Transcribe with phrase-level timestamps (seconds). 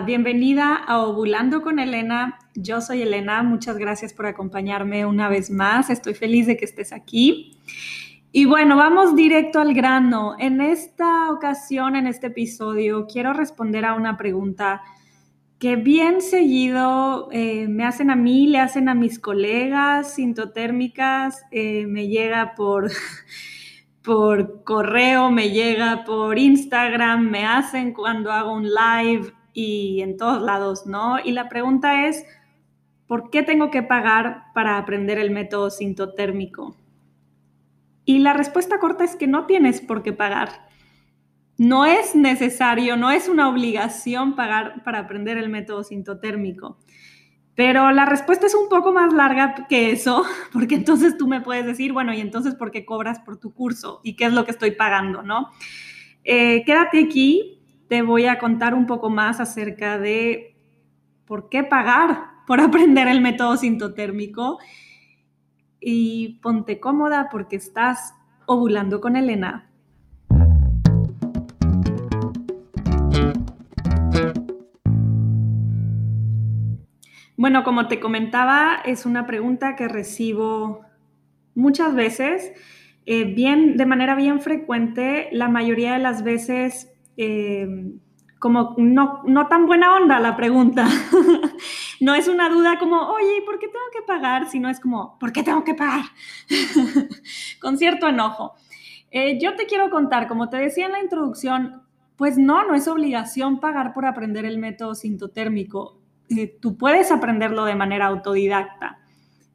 [0.00, 2.38] Bienvenida a Ovulando con Elena.
[2.54, 5.88] Yo soy Elena, muchas gracias por acompañarme una vez más.
[5.88, 7.60] Estoy feliz de que estés aquí.
[8.32, 10.34] Y bueno, vamos directo al grano.
[10.40, 14.82] En esta ocasión, en este episodio, quiero responder a una pregunta
[15.60, 21.86] que bien seguido eh, me hacen a mí, le hacen a mis colegas sintotérmicas, eh,
[21.86, 22.90] me llega por
[24.02, 30.42] por correo, me llega por Instagram, me hacen cuando hago un live y en todos
[30.42, 31.18] lados, ¿no?
[31.24, 32.26] Y la pregunta es,
[33.06, 36.76] ¿por qué tengo que pagar para aprender el método sintotérmico?
[38.04, 40.66] Y la respuesta corta es que no tienes por qué pagar.
[41.56, 46.78] No es necesario, no es una obligación pagar para aprender el método sintotérmico.
[47.54, 51.64] Pero la respuesta es un poco más larga que eso, porque entonces tú me puedes
[51.64, 54.00] decir, bueno, y entonces, ¿por qué cobras por tu curso?
[54.02, 55.22] ¿Y qué es lo que estoy pagando?
[55.22, 55.50] ¿No?
[56.24, 57.53] Eh, quédate aquí,
[57.88, 60.56] te voy a contar un poco más acerca de
[61.26, 64.58] por qué pagar por aprender el método sintotérmico.
[65.80, 68.14] Y ponte cómoda porque estás
[68.46, 69.70] ovulando con Elena.
[77.36, 80.80] Bueno, como te comentaba, es una pregunta que recibo
[81.54, 82.52] muchas veces,
[83.04, 87.92] eh, bien, de manera bien frecuente, la mayoría de las veces eh,
[88.38, 90.86] como no, no tan buena onda la pregunta.
[92.00, 94.50] no es una duda como, oye, ¿por qué tengo que pagar?
[94.50, 96.04] Sino es como, ¿por qué tengo que pagar?
[97.60, 98.54] Con cierto enojo.
[99.10, 101.82] Eh, yo te quiero contar, como te decía en la introducción,
[102.16, 106.00] pues no, no es obligación pagar por aprender el método sintotérmico.
[106.28, 108.98] Eh, tú puedes aprenderlo de manera autodidacta.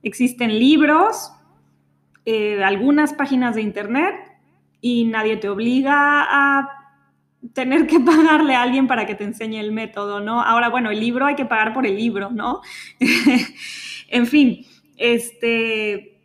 [0.01, 1.31] Existen libros,
[2.63, 4.16] algunas páginas de internet
[4.81, 6.78] y nadie te obliga a
[7.53, 10.41] tener que pagarle a alguien para que te enseñe el método, ¿no?
[10.41, 12.61] Ahora, bueno, el libro hay que pagar por el libro, ¿no?
[14.09, 14.66] en fin,
[14.97, 16.19] este,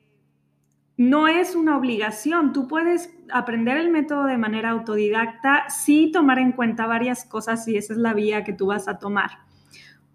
[0.96, 2.52] no es una obligación.
[2.52, 7.76] Tú puedes aprender el método de manera autodidacta, sí tomar en cuenta varias cosas y
[7.76, 9.30] esa es la vía que tú vas a tomar.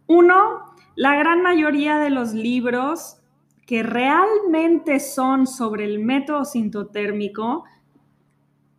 [0.07, 3.17] Uno, la gran mayoría de los libros
[3.65, 7.65] que realmente son sobre el método sintotérmico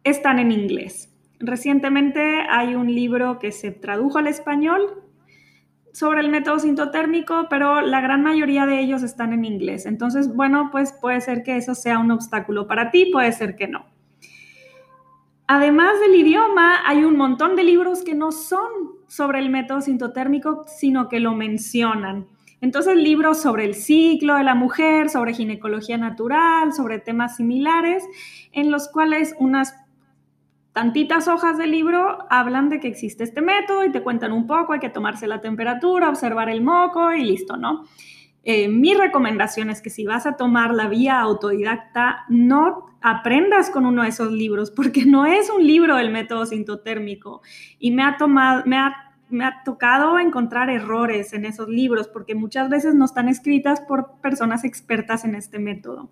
[0.02, 1.09] están en inglés.
[1.40, 2.20] Recientemente
[2.50, 5.02] hay un libro que se tradujo al español
[5.92, 9.86] sobre el método sintotérmico, pero la gran mayoría de ellos están en inglés.
[9.86, 13.68] Entonces, bueno, pues puede ser que eso sea un obstáculo para ti, puede ser que
[13.68, 13.86] no.
[15.46, 18.68] Además del idioma, hay un montón de libros que no son
[19.08, 22.26] sobre el método sintotérmico, sino que lo mencionan.
[22.60, 28.04] Entonces, libros sobre el ciclo de la mujer, sobre ginecología natural, sobre temas similares,
[28.52, 29.74] en los cuales unas
[30.72, 34.72] tantitas hojas del libro hablan de que existe este método y te cuentan un poco,
[34.72, 37.84] hay que tomarse la temperatura, observar el moco y listo, ¿no?
[38.42, 43.86] Eh, mi recomendación es que si vas a tomar la vía autodidacta, no aprendas con
[43.86, 47.42] uno de esos libros, porque no es un libro del método sintotérmico.
[47.78, 52.34] Y me ha, tomado, me ha, me ha tocado encontrar errores en esos libros, porque
[52.34, 56.10] muchas veces no están escritas por personas expertas en este método.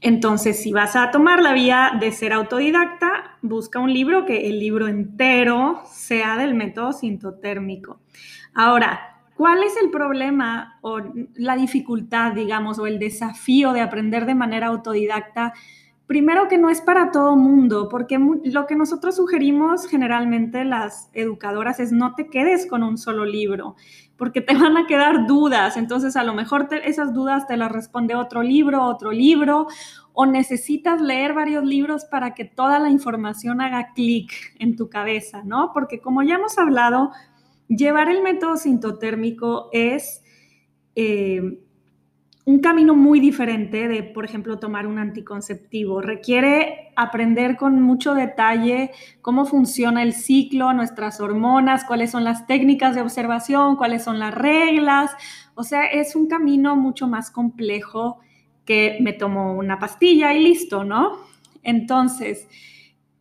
[0.00, 3.11] Entonces, si vas a tomar la vía de ser autodidacta,
[3.42, 8.00] busca un libro que el libro entero sea del método sintotérmico.
[8.54, 11.00] Ahora, ¿Cuál es el problema o
[11.34, 15.52] la dificultad, digamos, o el desafío de aprender de manera autodidacta?
[16.06, 21.80] Primero que no es para todo mundo, porque lo que nosotros sugerimos generalmente las educadoras
[21.80, 23.76] es no te quedes con un solo libro,
[24.16, 28.14] porque te van a quedar dudas, entonces a lo mejor esas dudas te las responde
[28.14, 29.66] otro libro, otro libro,
[30.12, 35.42] o necesitas leer varios libros para que toda la información haga clic en tu cabeza,
[35.44, 35.70] ¿no?
[35.72, 37.10] Porque como ya hemos hablado,
[37.76, 40.22] Llevar el método sintotérmico es
[40.94, 41.40] eh,
[42.44, 46.02] un camino muy diferente de, por ejemplo, tomar un anticonceptivo.
[46.02, 48.90] Requiere aprender con mucho detalle
[49.22, 54.34] cómo funciona el ciclo, nuestras hormonas, cuáles son las técnicas de observación, cuáles son las
[54.34, 55.10] reglas.
[55.54, 58.18] O sea, es un camino mucho más complejo
[58.64, 61.18] que me tomo una pastilla y listo, ¿no?
[61.62, 62.48] Entonces,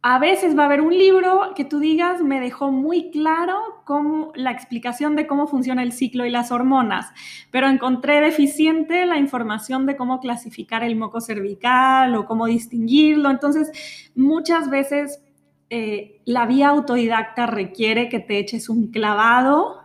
[0.04, 4.32] a veces va a haber un libro que tú digas, me dejó muy claro cómo,
[4.34, 7.12] la explicación de cómo funciona el ciclo y las hormonas,
[7.52, 13.30] pero encontré deficiente la información de cómo clasificar el moco cervical o cómo distinguirlo.
[13.30, 13.72] Entonces,
[14.16, 15.22] muchas veces
[15.70, 19.82] eh, la vía autodidacta requiere que te eches un clavado,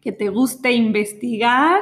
[0.00, 1.80] que te guste investigar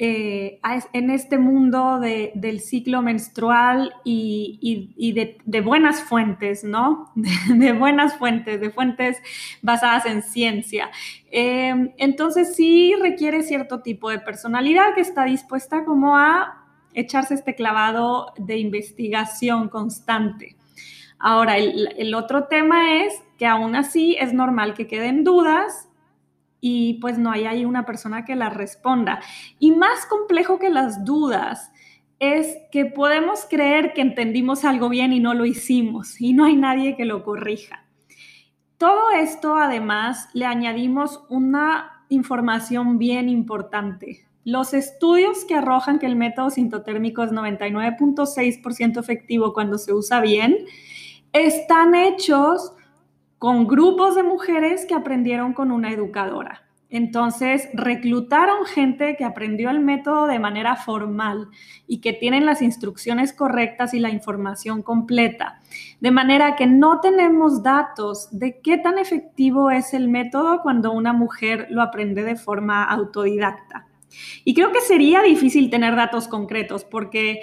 [0.00, 0.60] eh,
[0.92, 5.12] en este mundo del ciclo menstrual y,
[5.44, 7.12] de, buenas fuentes, ¿no?
[7.48, 9.20] De, buenas fuentes, de fuentes
[9.60, 10.88] basadas en ciencia.
[11.32, 16.64] Eh, entonces sí requiere cierto tipo de personalidad que está dispuesta como a
[16.94, 20.54] echarse este clavado de investigación constante.
[21.18, 25.87] Ahora, el otro tema es que aún así es normal que queden dudas
[26.60, 29.20] y pues no hay ahí una persona que la responda.
[29.58, 31.70] Y más complejo que las dudas
[32.20, 36.56] es que podemos creer que entendimos algo bien y no lo hicimos y no hay
[36.56, 37.84] nadie que lo corrija.
[38.76, 44.26] Todo esto además le añadimos una información bien importante.
[44.44, 50.56] Los estudios que arrojan que el método sintotérmico es 99.6% efectivo cuando se usa bien,
[51.32, 52.72] están hechos
[53.38, 56.68] con grupos de mujeres que aprendieron con una educadora.
[56.90, 61.48] Entonces, reclutaron gente que aprendió el método de manera formal
[61.86, 65.60] y que tienen las instrucciones correctas y la información completa.
[66.00, 71.12] De manera que no tenemos datos de qué tan efectivo es el método cuando una
[71.12, 73.86] mujer lo aprende de forma autodidacta.
[74.44, 77.40] Y creo que sería difícil tener datos concretos porque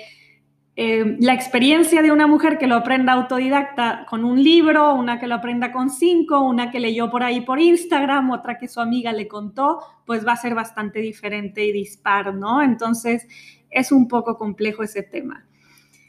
[0.77, 5.27] eh, la experiencia de una mujer que lo aprenda autodidacta con un libro, una que
[5.27, 9.13] lo aprenda con cinco, una que leyó por ahí por Instagram, otra que su amiga
[9.13, 12.62] le contó, pues va a ser bastante diferente y dispar, ¿no?
[12.62, 13.25] Entonces
[13.69, 15.45] es un poco complejo ese tema.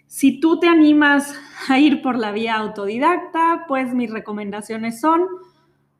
[0.08, 5.22] Si tú te animas a ir por la vía autodidacta, pues mis recomendaciones son,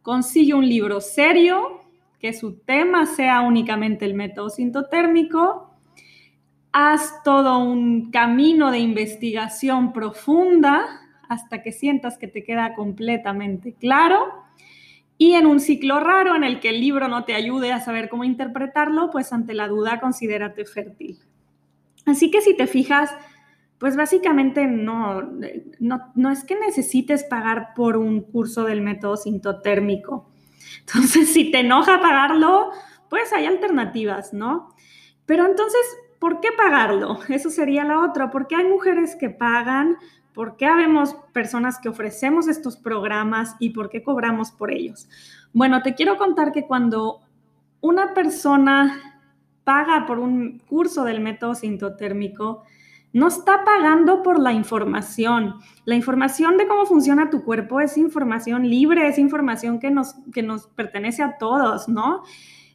[0.02, 1.82] consigue un libro serio,
[2.18, 5.65] que su tema sea únicamente el método sintotérmico,
[6.78, 10.84] haz todo un camino de investigación profunda
[11.26, 14.44] hasta que sientas que te queda completamente claro.
[15.16, 18.10] Y en un ciclo raro en el que el libro no te ayude a saber
[18.10, 21.18] cómo interpretarlo, pues ante la duda considérate fértil.
[22.04, 23.10] Así que si te fijas,
[23.78, 25.22] pues básicamente no,
[25.78, 30.28] no, no es que necesites pagar por un curso del método sintotérmico.
[30.80, 32.70] Entonces, si te enoja pagarlo,
[33.08, 34.74] pues hay alternativas, ¿no?
[35.24, 35.80] Pero entonces,
[36.26, 37.20] ¿por qué pagarlo?
[37.28, 38.32] Eso sería la otra.
[38.32, 39.96] ¿Por qué hay mujeres que pagan?
[40.34, 45.08] ¿Por qué habemos personas que ofrecemos estos programas y por qué cobramos por ellos?
[45.52, 47.20] Bueno, te quiero contar que cuando
[47.80, 49.22] una persona
[49.62, 52.64] paga por un curso del método sintotérmico,
[53.12, 55.54] no está pagando por la información.
[55.84, 60.42] La información de cómo funciona tu cuerpo es información libre, es información que nos, que
[60.42, 62.24] nos pertenece a todos, ¿no?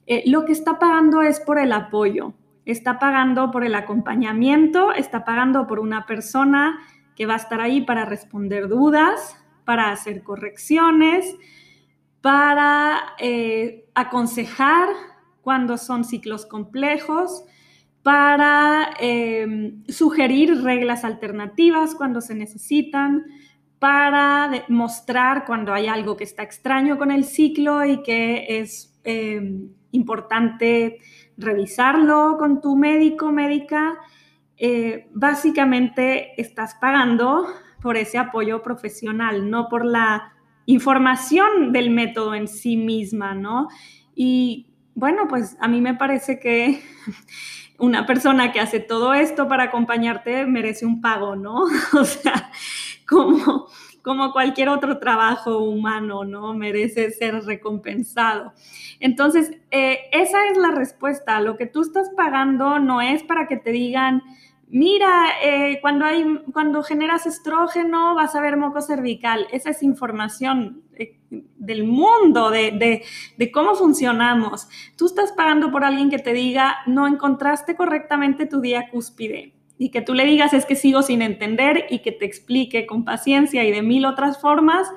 [0.08, 2.34] Eh, lo que está pagando es por el apoyo
[2.66, 6.80] está pagando por el acompañamiento, está pagando por una persona
[7.16, 11.36] que va a estar ahí para responder dudas, para hacer correcciones,
[12.22, 14.90] para eh, aconsejar
[15.42, 17.44] cuando son ciclos complejos,
[18.04, 23.26] para em, sugerir reglas alternativas cuando se necesitan,
[23.80, 29.70] para mostrar cuando hay algo que está extraño con el ciclo y que es em,
[29.92, 31.00] importante
[31.38, 33.98] revisarlo con tu médico, médica,
[34.58, 37.48] eh, básicamente estás pagando
[37.82, 40.34] por ese apoyo profesional, no por la
[40.66, 43.68] información del método en sí misma, ¿no?
[44.16, 46.82] Y bueno, pues a mí me parece que
[47.80, 51.66] una persona que hace todo esto para acompañarte merece un pago, ¿no?
[51.94, 52.52] O sea,
[53.08, 53.68] como
[54.02, 56.54] como cualquier otro trabajo humano, ¿no?
[56.54, 58.54] Merece ser recompensado.
[59.00, 61.40] Entonces, eh, esa es la respuesta.
[61.42, 64.24] Lo que tú estás pagando no es para que te digan,
[64.70, 69.48] mira, eh, cuando, hay, cuando generas estrógeno vas a ver moco cervical.
[69.52, 73.04] Esa es información eh, del mundo, de,
[73.38, 74.68] de, cómo funcionamos.
[74.98, 79.90] Tú estás pagando por alguien que te diga, no encontraste correctamente tu día cúspide y
[79.90, 83.64] que tú le digas es que sigo sin entender y que te explique con paciencia
[83.64, 84.88] y de mil otras formas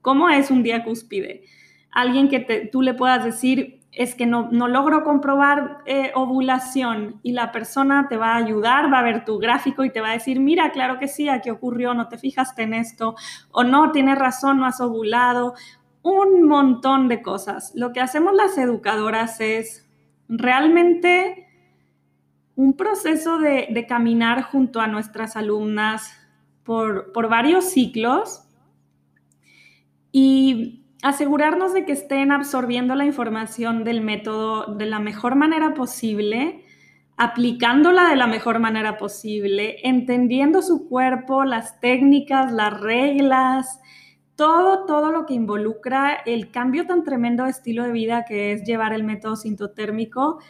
[0.00, 1.42] cómo es un día cúspide.
[1.90, 7.32] Alguien que tú le puedas decir es que no, no logro comprobar eh, ovulación y
[7.32, 10.12] la persona te va a ayudar, va a ver tu gráfico y te va a
[10.12, 13.16] decir, mira, claro que sí, aquí ocurrió, no te fijaste en esto,
[13.50, 15.54] o no, tienes razón, no has ovulado,
[16.02, 17.72] un montón de cosas.
[17.74, 19.90] Lo que hacemos las educadoras es
[20.28, 21.47] realmente
[22.58, 26.12] un proceso de, caminar junto a nuestras alumnas
[26.64, 28.42] por, varios ciclos
[30.10, 36.64] y asegurarnos de que estén absorbiendo la información del método de la mejor manera posible,
[37.16, 43.78] aplicándola de la mejor manera posible, entendiendo su cuerpo, las técnicas, las reglas,
[44.34, 48.64] todo, todo lo que involucra el cambio tan tremendo de estilo de vida que es
[48.64, 50.40] llevar el método sintotérmico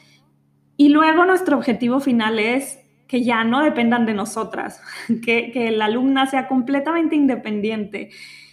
[0.78, 4.80] Y luego nuestro objetivo final es que ya no dependan de nosotras,
[5.24, 8.10] que, que la alumna sea completamente independiente.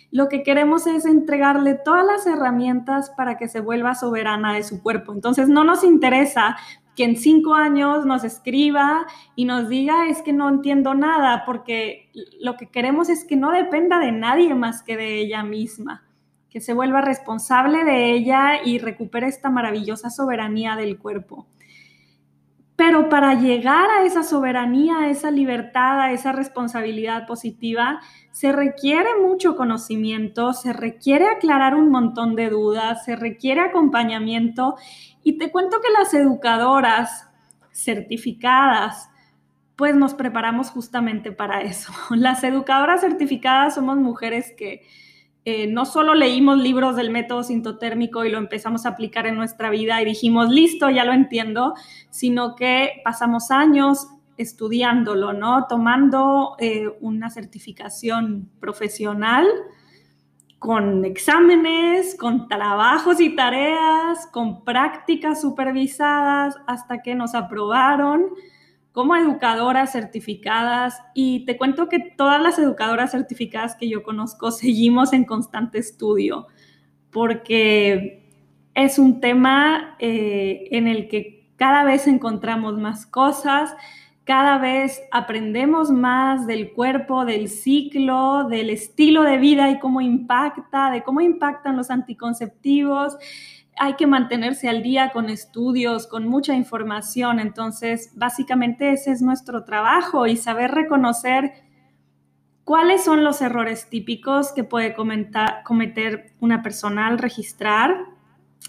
[0.10, 4.82] Lo que queremos es entregarle todas las herramientas para que se vuelva soberana de su
[4.82, 5.14] cuerpo.
[5.14, 6.58] Entonces, no nos interesa
[6.96, 9.06] que en cinco años nos escriba
[9.36, 13.52] y nos diga es que no entiendo nada, porque lo que queremos es que no
[13.52, 16.06] dependa de nadie más que de ella misma,
[16.50, 21.46] que se vuelva responsable de ella y recupere esta maravillosa soberanía del cuerpo.
[22.76, 28.02] Pero para llegar a esa soberanía, a esa libertad, a esa responsabilidad positiva,
[28.32, 34.76] se requiere mucho conocimiento, se requiere aclarar un montón de dudas, se requiere acompañamiento.
[35.24, 37.30] Y te cuento que las educadoras
[37.72, 39.10] certificadas,
[39.78, 41.92] pues nos preparamos justamente para eso.
[42.12, 44.82] Las educadoras certificadas somos mujeres que
[45.48, 49.70] eh, no solo leímos libros del método sintotérmico y lo empezamos a aplicar en nuestra
[49.70, 51.76] vida y dijimos, listo, ya lo entiendo,
[52.10, 55.68] sino que pasamos años estudiándolo, ¿no?
[55.68, 59.46] Tomando eh, una certificación profesional
[60.58, 68.32] con exámenes, con trabajos y tareas, con prácticas supervisadas, hasta que nos aprobaron
[68.96, 75.12] como educadoras certificadas y te cuento que todas las educadoras certificadas que yo conozco seguimos
[75.12, 76.48] en constante estudio
[77.12, 78.32] porque
[78.74, 83.76] es un tema eh, en el que cada vez encontramos más cosas,
[84.24, 90.90] cada vez aprendemos más del cuerpo, del ciclo, del estilo de vida y cómo impacta,
[90.90, 93.18] de cómo impactan los anticonceptivos
[93.78, 97.40] hay que mantenerse al día con estudios, con mucha información.
[97.40, 101.52] Entonces, básicamente ese es nuestro trabajo y saber reconocer
[102.64, 107.96] cuáles son los errores típicos que puede cometer una persona al registrar,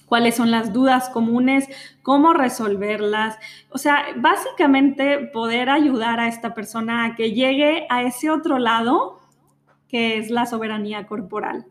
[0.07, 1.69] cuáles son las dudas comunes,
[2.03, 3.39] cómo resolverlas.
[3.71, 9.21] O sea, básicamente poder ayudar a esta persona a que llegue a ese otro lado
[9.89, 11.67] que es la soberanía corporal.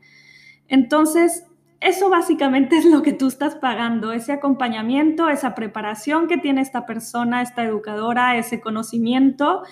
[0.68, 1.46] Entonces,
[1.80, 6.86] eso básicamente es lo que tú estás pagando, ese acompañamiento, esa preparación que tiene esta
[6.86, 9.64] persona, esta educadora, ese conocimiento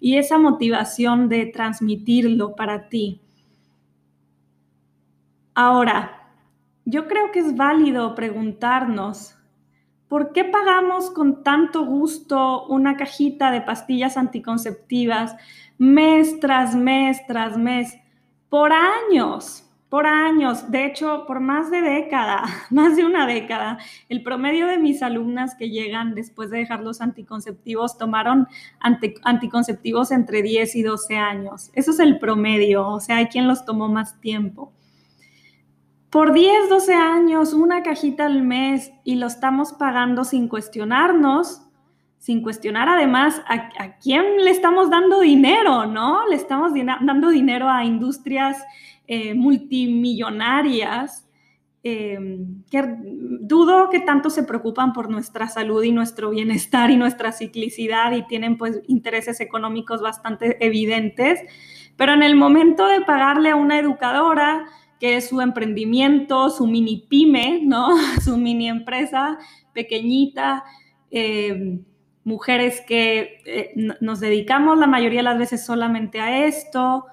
[0.00, 3.20] y esa motivación de transmitirlo para ti.
[5.54, 6.32] Ahora,
[6.84, 9.36] yo creo que es válido preguntarnos,
[10.08, 15.36] ¿por qué pagamos con tanto gusto una cajita de pastillas anticonceptivas
[15.78, 17.96] mes tras mes tras mes
[18.48, 19.69] por años?
[19.90, 23.78] Por años, de hecho, por más de década, más de una década,
[24.08, 28.46] el promedio de mis alumnas que llegan después de dejar los anticonceptivos tomaron
[28.80, 31.70] anticonceptivos entre 10 y 12 años.
[31.74, 34.72] Eso es el promedio, o sea, hay quien los tomó más tiempo.
[36.08, 41.62] Por 10, 12 años, una cajita al mes y lo estamos pagando sin cuestionarnos,
[42.20, 46.28] sin cuestionar además a, quién le estamos dando dinero, ¿no?
[46.28, 48.62] Le estamos dando dinero a industrias
[49.06, 51.26] eh, multimillonarias
[51.82, 52.84] em, que
[53.40, 58.26] dudo que tanto se preocupan por nuestra salud y nuestro bienestar y nuestra ciclicidad y
[58.26, 61.40] tienen pues intereses económicos bastante evidentes,
[61.96, 64.66] pero en el momento de pagarle a una educadora,
[65.00, 67.88] que es su emprendimiento, su mini pyme, ¿no?
[68.22, 69.38] Su mini empresa
[69.72, 70.64] pequeñita,
[71.10, 71.82] em,
[72.30, 77.06] mujeres que eh, nos dedicamos la mayoría de las veces solamente a esto,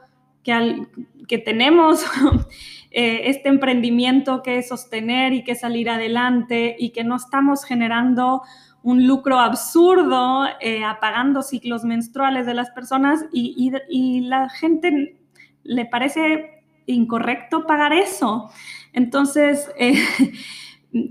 [0.43, 2.05] que, tenemos
[2.91, 8.43] eh, este emprendimiento que sostener y que salir adelante y que no estamos generando
[8.83, 15.17] un lucro absurdo eh, apagando ciclos menstruales de las personas y, y, la gente
[15.63, 18.49] le parece incorrecto pagar eso.
[18.93, 20.01] Entonces, eh,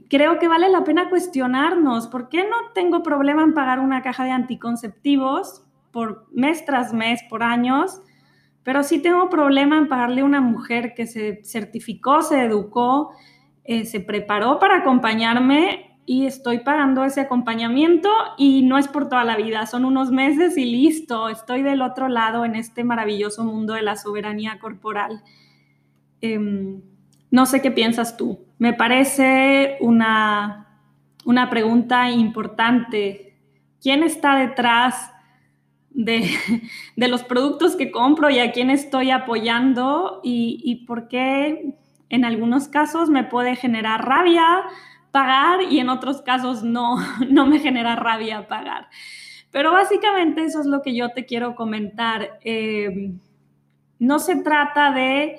[0.09, 4.25] creo que vale la pena cuestionarnos, ¿por qué no tengo problema en pagar una caja
[4.25, 8.01] de anticonceptivos por mes tras mes, por años?
[8.63, 13.13] Pero sí tengo problema en pagarle a una mujer que se certificó, se educó,
[13.65, 19.25] eh, se preparó para acompañarme y estoy pagando ese acompañamiento y no es por toda
[19.25, 23.75] la vida, son unos meses y listo, estoy del otro lado en este maravilloso mundo
[23.75, 25.23] de la soberanía corporal.
[26.21, 26.81] Em,
[27.31, 28.47] no sé qué piensas tú.
[28.59, 30.81] Me parece una,
[31.25, 33.39] una pregunta importante.
[33.81, 35.13] ¿Quién está detrás
[35.91, 36.29] de,
[36.97, 41.75] los productos que compro y a quién estoy apoyando y, y por qué
[42.09, 44.65] en algunos casos me puede generar rabia
[45.11, 46.97] pagar y en otros casos no,
[47.31, 48.89] no me genera rabia pagar.
[49.51, 52.39] Pero básicamente eso es lo que yo te quiero comentar.
[52.45, 53.15] Eh,
[53.99, 55.39] no se trata de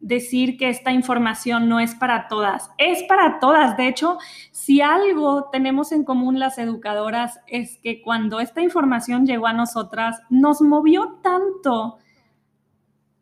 [0.00, 2.70] decir que esta información no es para todas.
[2.78, 3.76] Es para todas.
[3.76, 4.18] De hecho,
[4.52, 10.20] si algo tenemos en común las educadoras es que cuando esta información llegó a nosotras,
[10.30, 11.98] nos movió tanto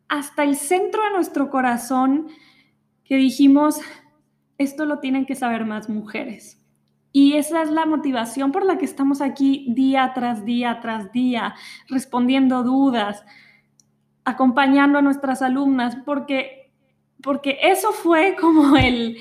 [0.07, 2.27] hasta el centro de nuestro corazón
[3.03, 3.79] que dijimos,
[4.57, 6.61] esto lo tienen que saber más mujeres.
[7.11, 11.55] Y esa es la motivación por la que estamos aquí día tras día tras día,
[11.87, 13.23] respondiendo dudas,
[14.25, 16.64] acompañando a nuestras alumnas, porque,
[17.25, 19.17] porque eso fue como el,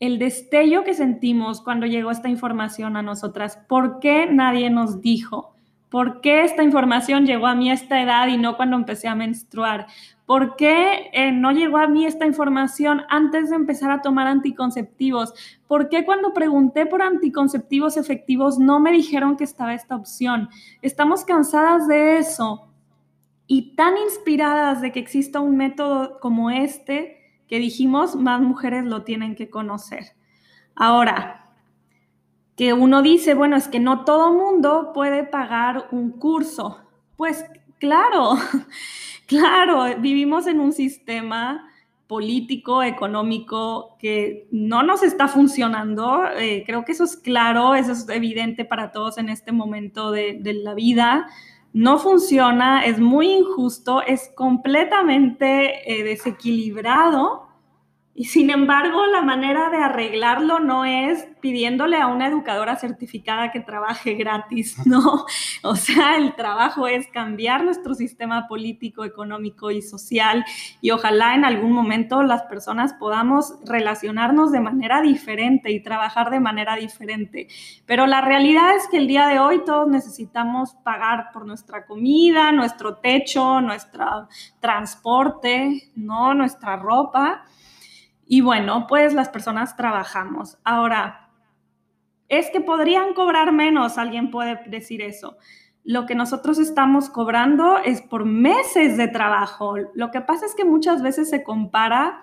[0.00, 3.58] el destello que sentimos cuando llegó esta información a nosotras.
[3.68, 5.52] ¿Por qué nadie nos dijo?
[5.90, 9.14] ¿Por qué esta información llegó a mí a esta edad y no cuando empecé a
[9.14, 9.86] menstruar?
[10.26, 15.32] ¿Por qué eh, no llegó a mí esta información antes de empezar a tomar anticonceptivos?
[15.68, 20.48] ¿Por qué cuando pregunté por anticonceptivos efectivos no me dijeron que estaba esta opción?
[20.82, 22.68] Estamos cansadas de eso
[23.46, 29.02] y tan inspiradas de que exista un método como este que dijimos más mujeres lo
[29.02, 30.16] tienen que conocer.
[30.74, 31.46] Ahora,
[32.56, 36.80] que uno dice, bueno, es que no todo mundo puede pagar un curso.
[37.16, 37.44] Pues
[37.78, 38.36] claro,
[39.26, 41.70] claro, vivimos en un sistema
[42.06, 46.24] político, económico, que no nos está funcionando.
[46.38, 50.38] Eh, creo que eso es claro, eso es evidente para todos en este momento de,
[50.40, 51.26] de la vida.
[51.76, 57.45] No funciona, es muy injusto, es completamente eh, desequilibrado
[58.18, 63.60] y sin embargo, la manera de arreglarlo no es pidiéndole a una educadora certificada que
[63.60, 65.26] trabaje gratis, no.
[65.62, 70.44] O sea, el trabajo es cambiar nuestro sistema político, económico y social
[70.80, 76.40] y ojalá en algún momento las personas podamos relacionarnos de manera diferente y trabajar de
[76.40, 77.48] manera diferente.
[77.84, 82.50] Pero la realidad es que el día de hoy todos necesitamos pagar por nuestra comida,
[82.52, 84.28] nuestro techo, nuestro
[84.60, 87.44] transporte, no nuestra ropa.
[88.26, 90.58] Y bueno, pues las personas trabajamos.
[90.64, 91.30] Ahora,
[92.28, 95.36] es que podrían cobrar menos, alguien puede decir eso.
[95.84, 99.76] Lo que nosotros estamos cobrando es por meses de trabajo.
[99.94, 102.20] Lo que pasa es que muchas veces se compara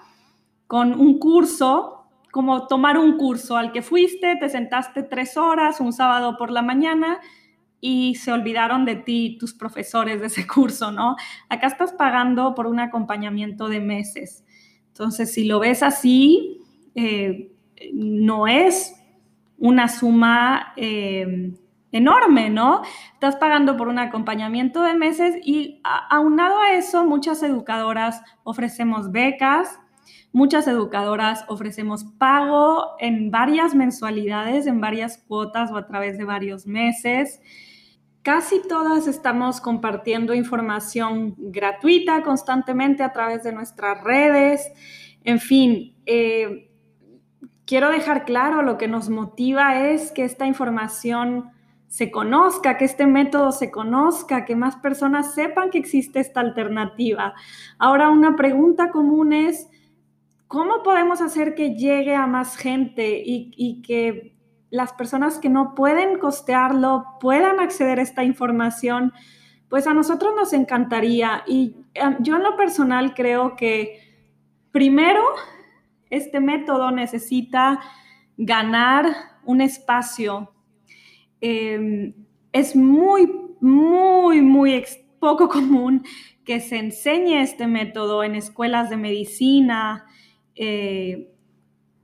[0.68, 5.94] con un curso, como tomar un curso al que fuiste, te sentaste tres horas un
[5.94, 7.20] sábado por la mañana
[7.80, 11.16] y se olvidaron de ti tus profesores de ese curso, ¿no?
[11.48, 14.44] Acá estás pagando por un acompañamiento de meses.
[14.94, 16.62] Entonces, si lo ves así,
[16.94, 17.52] eh,
[17.94, 18.94] no es
[19.58, 21.52] una suma eh,
[21.92, 22.84] enorme, ¿no?
[23.14, 29.80] Estás pagando por un acompañamiento de meses y aunado a eso, muchas educadoras ofrecemos becas,
[30.32, 36.68] muchas educadoras ofrecemos pago en varias mensualidades, en varias cuotas o a través de varios
[36.68, 37.42] meses.
[38.24, 44.72] Casi todas estamos compartiendo información gratuita constantemente a través de nuestras redes.
[45.26, 46.72] En fin, eh,
[47.66, 51.52] quiero dejar claro, lo que nos motiva es que esta información
[51.88, 57.34] se conozca, que este método se conozca, que más personas sepan que existe esta alternativa.
[57.78, 59.68] Ahora, una pregunta común es,
[60.48, 64.33] ¿cómo podemos hacer que llegue a más gente y, y que
[64.74, 69.14] las personas que no pueden costearlo puedan acceder a esta información,
[69.70, 71.44] pues a nosotros nos encantaría.
[71.46, 74.00] Y em, yo en lo personal creo que
[74.72, 75.22] primero
[76.10, 77.82] este método necesita
[78.36, 79.06] ganar
[79.44, 80.52] un espacio.
[81.40, 82.16] Em,
[82.52, 83.32] es muy,
[83.62, 84.84] muy, muy
[85.20, 86.04] poco común
[86.46, 90.08] que se enseñe este método en escuelas de medicina,
[90.56, 91.33] eh,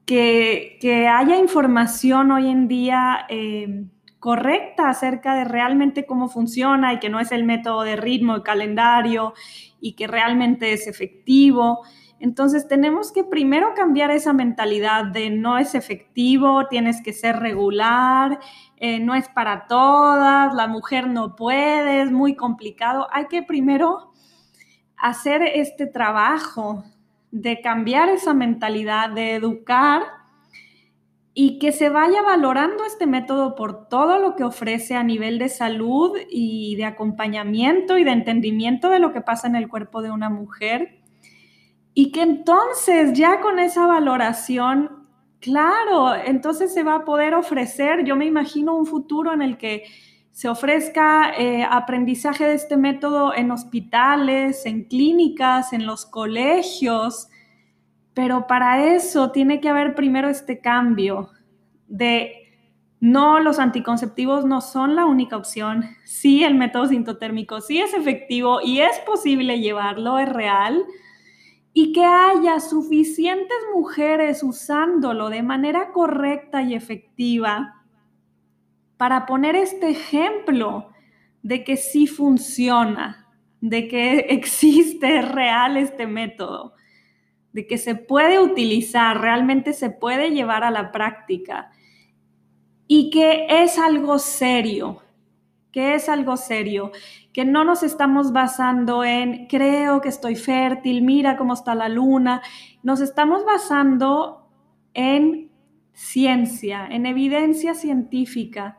[0.10, 3.86] que, haya información hoy en día eh,
[4.20, 8.42] correcta acerca de realmente cómo funciona y que no es el método de ritmo y
[8.42, 9.34] calendario
[9.80, 11.82] y que realmente es efectivo.
[12.20, 18.40] Entonces tenemos que primero cambiar esa mentalidad de no es efectivo, tienes que ser regular,
[18.78, 23.08] eh, no es para todas, la mujer no puede, es muy complicado.
[23.12, 24.12] Hay que primero
[24.98, 26.84] hacer este trabajo
[27.32, 30.04] de cambiar esa mentalidad, de educar
[31.34, 35.48] y que se vaya valorando este método por todo lo que ofrece a nivel de
[35.48, 40.12] salud y de acompañamiento y de entendimiento de lo que pasa en el cuerpo de
[40.12, 41.00] una mujer.
[41.94, 45.08] Y que entonces ya con esa valoración,
[45.40, 49.84] claro, entonces se va a poder ofrecer, yo me imagino un futuro en el que
[50.40, 57.28] se ofrezca eh, aprendizaje de este método en hospitales, en clínicas, en los colegios,
[58.14, 61.32] pero para eso tiene que haber primero este cambio
[61.90, 62.32] de
[63.02, 65.84] no, los anticonceptivos no son la única opción.
[66.06, 70.86] Sí, el método sintotérmico sí es efectivo y es posible llevarlo, es real.
[71.74, 77.79] y que haya suficientes mujeres usándolo de manera correcta y efectiva
[79.00, 80.90] para poner este ejemplo
[81.42, 83.30] de que sí funciona,
[83.62, 86.74] de que existe real este método,
[87.54, 91.72] de que se puede utilizar, realmente se puede llevar a la práctica
[92.88, 95.02] y que es algo serio,
[95.72, 96.92] que es algo serio,
[97.32, 102.42] que no nos estamos basando en creo que estoy fértil, mira cómo está la luna,
[102.84, 104.50] nos estamos basando
[104.94, 105.54] en
[105.94, 108.78] ciencia, en evidencia científica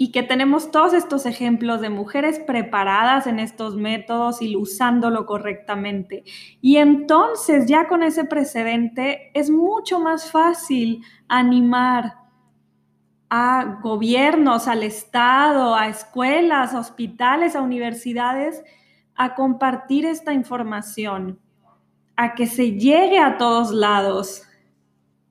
[0.00, 6.22] y que tenemos todos estos ejemplos de mujeres preparadas en estos métodos y usándolo correctamente.
[6.60, 12.14] Y entonces ya con ese precedente es mucho más fácil animar
[13.28, 18.62] a gobiernos, al Estado, a escuelas, a hospitales, a universidades,
[19.16, 21.40] a compartir esta información,
[22.14, 24.44] a que se llegue a todos lados,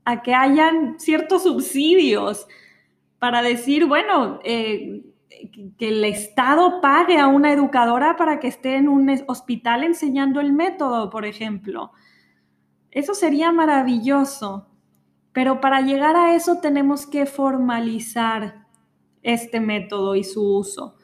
[0.04, 2.48] a que hayan ciertos subsidios
[3.20, 5.04] para decir, bueno, eh,
[5.78, 10.54] que el Estado pague a una educadora para que esté en un hospital enseñando el
[10.54, 11.92] método, por ejemplo.
[12.92, 14.68] Eso sería maravilloso.
[15.38, 18.66] Pero para llegar a eso tenemos que formalizar
[19.22, 20.96] este método y su uso.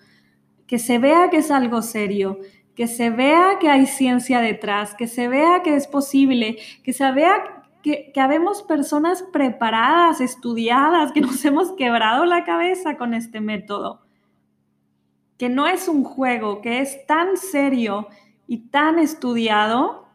[0.66, 2.40] Que se vea que es algo serio,
[2.76, 7.12] que se vea que hay ciencia detrás, que se vea que es posible, que se
[7.12, 13.42] vea que, que habemos personas preparadas, estudiadas, que nos hemos quebrado la cabeza con este
[13.42, 14.02] método.
[15.38, 18.08] Que no es un juego, que es tan serio
[18.48, 20.08] y tan estudiado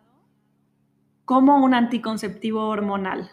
[1.25, 3.31] como un anticonceptivo hormonal.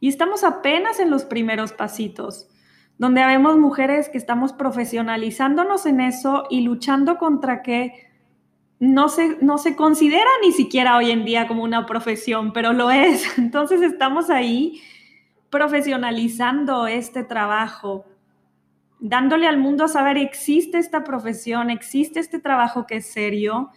[0.00, 2.48] Y estamos apenas en los primeros pasitos,
[2.96, 8.07] donde habemos mujeres que estamos profesionalizándonos en eso y luchando contra que
[8.80, 12.90] no se, no se considera ni siquiera hoy en día como una profesión, pero lo
[12.90, 13.38] es.
[13.38, 14.80] Entonces estamos ahí
[15.50, 18.04] profesionalizando este trabajo,
[19.00, 23.70] dándole al mundo a saber existe esta profesión, existe este trabajo que es serio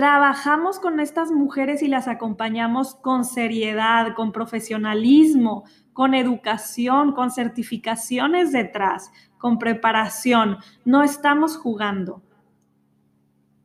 [0.00, 8.50] trabajamos con estas mujeres y las acompañamos con seriedad, con profesionalismo, con educación, con certificaciones
[8.50, 10.56] detrás, con preparación.
[10.86, 12.22] No estamos jugando.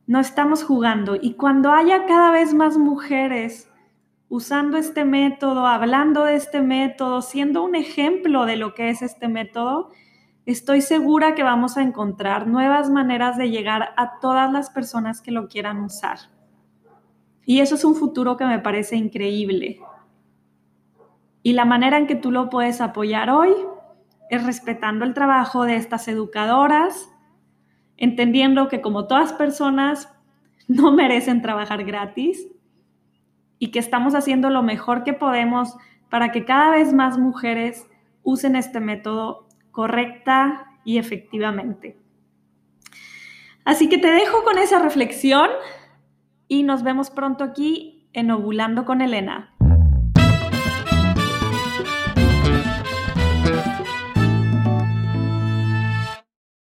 [0.06, 1.16] No estamos jugando.
[1.20, 3.70] Y cuando haya cada vez más mujeres
[4.28, 9.28] usando este método, hablando de este método, siendo un ejemplo de lo que es este
[9.28, 9.90] método,
[10.44, 15.32] estoy segura que vamos a encontrar nuevas maneras de llegar a todas las personas que
[15.32, 16.18] lo quieran usar.
[17.44, 19.80] Y eso es un futuro que me parece increíble.
[21.42, 23.50] Y la manera en que tú lo puedes apoyar hoy
[24.30, 27.08] es respetando el trabajo de estas educadoras,
[27.96, 30.12] entendiendo que como todas personas
[30.68, 32.48] no merecen trabajar gratis
[33.58, 35.76] y que estamos haciendo lo mejor que podemos
[36.10, 37.86] para que cada vez más mujeres
[38.22, 41.96] usen este método correcta y efectivamente.
[43.64, 45.50] Así que te dejo con esa reflexión
[46.48, 49.55] y nos vemos pronto aquí en Ovulando con Elena.